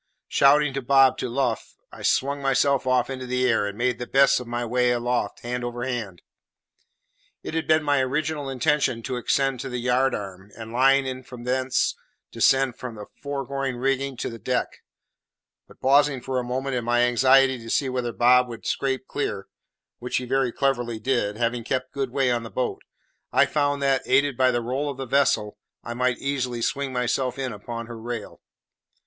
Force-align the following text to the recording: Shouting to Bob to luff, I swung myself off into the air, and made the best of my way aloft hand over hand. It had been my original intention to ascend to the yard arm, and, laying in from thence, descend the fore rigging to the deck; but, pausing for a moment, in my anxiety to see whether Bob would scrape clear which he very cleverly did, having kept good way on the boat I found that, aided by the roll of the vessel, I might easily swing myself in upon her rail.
Shouting 0.27 0.73
to 0.73 0.81
Bob 0.81 1.19
to 1.19 1.29
luff, 1.29 1.75
I 1.91 2.01
swung 2.01 2.41
myself 2.41 2.87
off 2.87 3.07
into 3.07 3.27
the 3.27 3.47
air, 3.47 3.67
and 3.67 3.77
made 3.77 3.99
the 3.99 4.07
best 4.07 4.39
of 4.39 4.47
my 4.47 4.65
way 4.65 4.89
aloft 4.89 5.41
hand 5.41 5.63
over 5.63 5.83
hand. 5.85 6.23
It 7.43 7.53
had 7.53 7.67
been 7.67 7.83
my 7.83 7.99
original 8.01 8.49
intention 8.49 9.03
to 9.03 9.17
ascend 9.17 9.59
to 9.59 9.69
the 9.69 9.77
yard 9.77 10.15
arm, 10.15 10.49
and, 10.57 10.73
laying 10.73 11.05
in 11.05 11.21
from 11.21 11.43
thence, 11.43 11.95
descend 12.31 12.73
the 12.81 13.05
fore 13.21 13.43
rigging 13.45 14.17
to 14.17 14.29
the 14.31 14.39
deck; 14.39 14.79
but, 15.67 15.79
pausing 15.79 16.19
for 16.19 16.39
a 16.39 16.43
moment, 16.43 16.75
in 16.75 16.83
my 16.83 17.01
anxiety 17.01 17.59
to 17.59 17.69
see 17.69 17.87
whether 17.87 18.11
Bob 18.11 18.47
would 18.47 18.65
scrape 18.65 19.05
clear 19.07 19.45
which 19.99 20.17
he 20.17 20.25
very 20.25 20.51
cleverly 20.51 20.97
did, 20.99 21.37
having 21.37 21.63
kept 21.63 21.93
good 21.93 22.09
way 22.09 22.31
on 22.31 22.41
the 22.41 22.49
boat 22.49 22.81
I 23.31 23.45
found 23.45 23.83
that, 23.83 24.01
aided 24.07 24.35
by 24.35 24.49
the 24.49 24.63
roll 24.63 24.89
of 24.89 24.97
the 24.97 25.05
vessel, 25.05 25.59
I 25.83 25.93
might 25.93 26.17
easily 26.17 26.63
swing 26.63 26.91
myself 26.91 27.37
in 27.37 27.53
upon 27.53 27.85
her 27.85 28.01
rail. 28.01 28.41